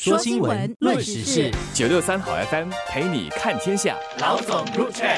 [0.00, 3.96] 说新闻，论时事，九六三好 FM 陪你看天下。
[4.20, 5.08] 老总入场。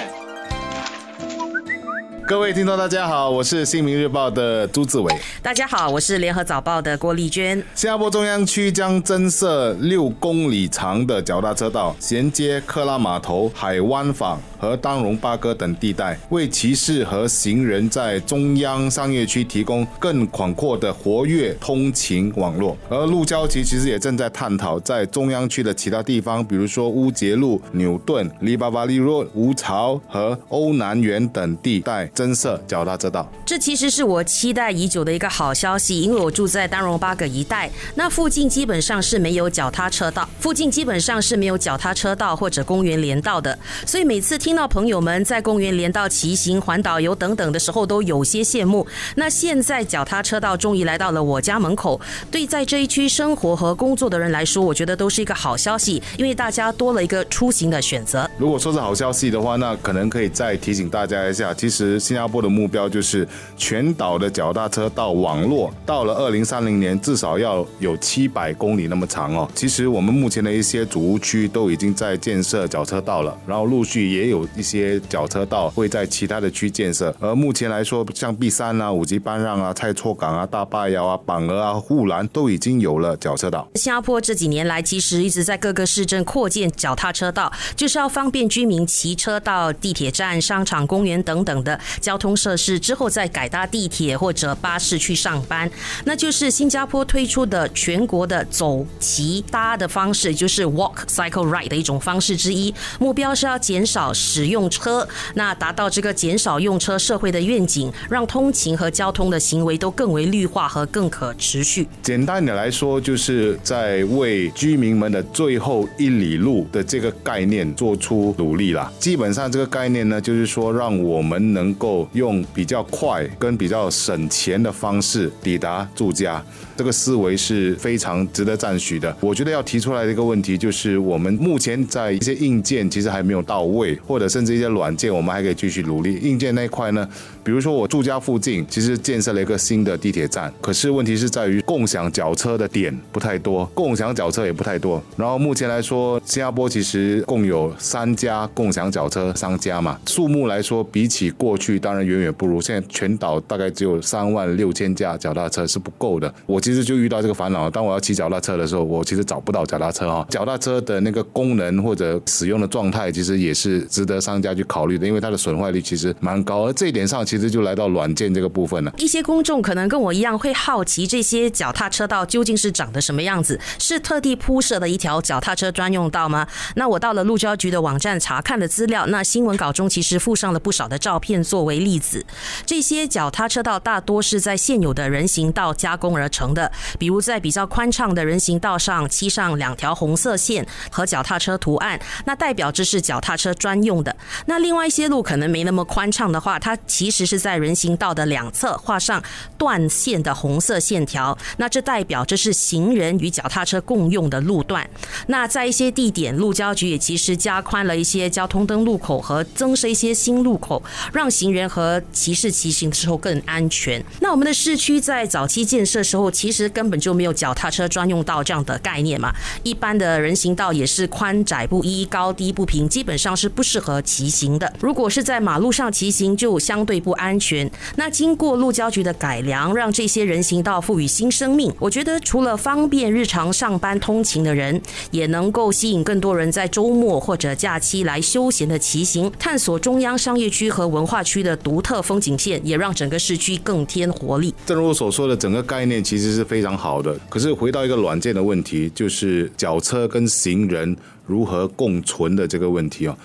[2.27, 5.15] 各位听众，大家好，我是《新民日报》的朱志伟。
[5.43, 7.59] 大家好，我是联合早报的郭丽娟。
[7.75, 22.77] 新加坡中央区将增设六公里长的脚踏车道，衔接克拉码头、海湾坊和丹戎巴哥等地带，为骑士和行人在中央商业区提供更广阔的活跃通勤网络。
[22.89, 32.09] 而路交局其实也正在探讨，在中央区的其他地方，比如说乌节路、纽顿、黎巴巴利路、吴巢和欧南园等地带。
[32.13, 48.85] 增设脚踏车道，这其实是我期待已久的一个好消息，因为我住在丹戎巴葛一带，那附近基本上是没有脚踏车道，附近基本上是没有脚踏车道或者公园连道的，所以每次听听到朋友们在公园连道骑行、环岛游等等的时候，都有些羡慕。
[49.15, 52.01] 那现在脚踏车道终于来到了我家门口，
[52.33, 58.29] 对在这一区生活和工作的人来说，我觉得都是一个好消息，因为大家多了一个出行的选择。
[58.39, 62.01] 如果说是好消息的话，那可能可以再提醒大家一下，其实。
[62.01, 69.49] 新加坡的目标就是全岛的脚踏车道网络到了二零三零年至少要有七百公里那么长哦。
[69.55, 77.15] 其实我们目前的一些主屋区都已经在建设脚车道了，然后陆续也有一些脚车道会在其他的区建设。
[77.21, 83.69] 而目前来说，像 B 三啊、五级班让啊、蔡厝港啊、大坝窑啊、榜鹅啊、护栏都已经有了脚车道。
[83.75, 91.79] 新加坡这几年来其实一直在各个市镇扩建脚踏车道，就是要方便居民骑车到地铁站、商场、公园等等的。
[92.01, 95.71] 交通设施之后再改搭地铁或者巴士去上班，
[96.05, 102.75] 那就是新加坡推出的全国的走骑搭的方式，就是 walk cycle ride 的一种方式之一。
[102.99, 111.89] 目标是要减少使用车，那达到这个减少用车社会的愿景，让通勤和交通的行为都更为绿化和更可持续。
[112.01, 118.93] 简单的来说，就是在为居民们的最后一里路的这个概念做出努力啦。
[119.01, 122.09] 基本上这个概念呢，就是说让我们能够。
[122.13, 126.45] 用比较快跟比较省钱的方式抵达住家，
[126.77, 129.17] 这个思维是非常值得赞许的。
[129.21, 136.15] 我觉得要提出来的一个问题就是，我们目前在一些硬件其实还没有到位，或者甚至一些软件，我们还可以继续努力。
[136.23, 137.09] 硬件那一块呢，
[137.43, 145.03] 比如说我住家附近其实建设了一个新的地铁站，可是问题是在于共享脚车的点不太多，共享脚车也不太多。
[145.17, 151.79] 然后目前来说，新加坡其实共有三家共享脚车商家嘛，数目来说比起过去。
[151.79, 156.33] 当然远远不如，现在全岛大概只有三万六千架脚踏车是不够的。
[156.47, 160.27] 我其实就遇到这个烦恼，当我要骑脚踏车的时候，我其实找不到脚踏车啊。
[160.29, 166.67] 脚踏车的那个功能或者使用的状态，其实也是值得商家去考虑的，因为它的损坏率其实蛮高。
[166.67, 168.91] 而这一点上，其实就来到软件这个部分了。
[168.97, 173.61] 一些公众可能跟我一样会好奇，这些脚踏车道究竟是长得什么样子？
[173.79, 176.49] 是特地铺设的一条脚踏车专用道吗？
[176.75, 181.61] 那我到了路交局的网站查看了资料，那新闻稿中其实附上了不少的照片作。
[181.61, 182.25] 为例子，
[182.65, 186.73] 这些脚踏车道大多是在现有的人行道加工而成的。
[186.99, 194.15] 比如在比较宽敞的人行道上漆上两条红色线和脚踏车图案，那代表这是脚踏车专用用的。
[194.47, 199.23] 那另外一些路可能没那么宽敞的话，它其实是在人行道的两侧画上
[199.59, 204.89] 断线的红色线条，那这代表这是行人与脚踏车共用的路段。
[205.27, 211.71] 那在一些地点，路交局也其实加宽了一些交通灯路口和增设一些新路口，让行人。
[211.71, 214.05] 和骑士骑行的时候更安全。
[214.21, 219.33] 那我们的市区在早期建设时候，其实根本就没有脚踏车专用道这样的概念嘛。
[219.63, 224.73] 一般的人行道也是宽窄不一、高低不平，基本上是不适合骑行的。
[224.81, 227.69] 如果是在马路上骑行，就相对不安全。
[227.97, 234.81] 那经过路交局的改良，让这些人行道赋予新生命，我觉得除了方便日常上班通勤的人，
[235.11, 241.57] 也能够吸引更多人在周末或者假期来休闲的骑行，探索中央商业区和文化区的。
[241.63, 244.53] 独特风景线也让整个市区更添活力。
[244.67, 247.17] 正如我所说的，整个概念其实是非常好的。
[247.29, 250.97] 可是回到一个软件的问题，就是脚车跟行人
[251.27, 253.17] 如何共存的这个问题哦。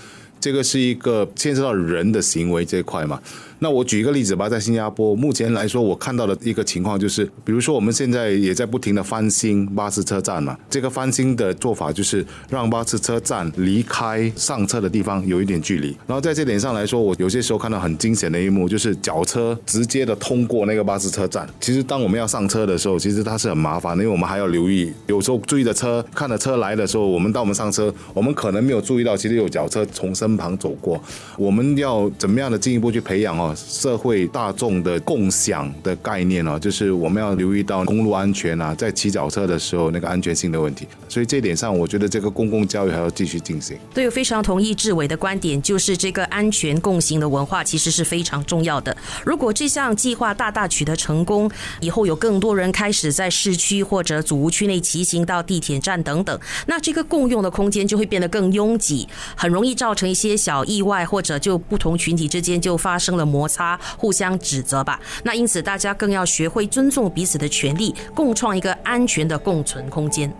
[0.45, 3.19] 这个是一个牵涉到人的行为这一块嘛。
[3.59, 10.57] 那我举一个例子吧，在新加坡目前来说，我看到的一个情况就是，比如说我们现在也在不停的翻新巴士车站嘛。
[10.69, 15.87] 这个翻新的做法就是让巴士车站离开上车的地方有一点距离。
[16.05, 21.47] 然后在这点上来说，我有些时候看到很惊险的一幕，就是脚车直接的通过那个巴士车站。
[21.59, 31.01] 其实当我们要上车的时候，其实它是很麻烦的，因为我们还要留意，有时候注意的车看着车来的时候，我们当我们上车，我们可能没有注意到，其实有脚车从身旁走过。
[31.37, 33.44] 我们要怎么样的进一步去培养哦？
[33.53, 40.87] 社会大众的共享的概念哦，就是我们要留意到公路安全啊，在骑脚车的时候那个安全性的问题。
[41.09, 43.77] 所以这点上，我觉得这个公共教育还要继续进行。
[43.93, 48.95] 对，我非常同意志伟的观点，就是这个安全共行的文化其实是非常重要的。
[49.25, 51.49] 如果这项计划大大取得成功，
[51.79, 64.97] 以后有更多人开始在市区或者祖屋区内骑行到地铁站等等，那这个共用的空间就会变得更拥挤，很容易造成一些小意外，或者就不同群体之间就发生了摩擦，互相指责吧。
[65.23, 70.33] 那因此，大家更要学会尊重彼此的权利，共创一个安全的共存空间。